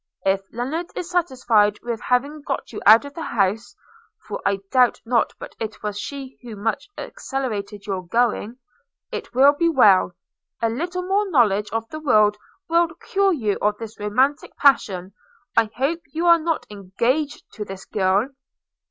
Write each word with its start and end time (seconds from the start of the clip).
If 0.25 0.51
Lennard 0.51 0.87
is 0.95 1.11
satisfied 1.11 1.77
with 1.83 2.01
having 2.01 2.41
got 2.41 2.73
you 2.73 2.81
out 2.87 3.05
of 3.05 3.13
the 3.13 3.21
house 3.21 3.75
(for 4.25 4.41
I 4.47 4.61
doubt 4.71 4.99
not 5.05 5.33
but 5.37 5.53
it 5.59 5.83
was 5.83 5.99
she 5.99 6.39
who 6.41 6.55
so 6.55 6.59
much 6.59 6.87
accelerated 6.97 7.85
your 7.85 8.03
going), 8.07 8.57
it 9.11 9.35
will 9.35 9.53
be 9.53 9.69
well;– 9.69 10.15
a 10.59 10.71
little 10.71 11.03
more 11.03 11.29
knowledge 11.29 11.69
of 11.71 11.87
the 11.89 11.99
world 11.99 12.35
will 12.67 12.87
cure 12.95 13.31
you 13.33 13.59
of 13.61 13.77
this 13.77 13.99
romantic 13.99 14.57
passion. 14.57 15.13
I 15.55 15.69
hope 15.75 16.01
you 16.07 16.25
are 16.25 16.39
not 16.39 16.65
engaged 16.71 17.43
to 17.53 17.63
this 17.63 17.85
girl?' 17.85 18.29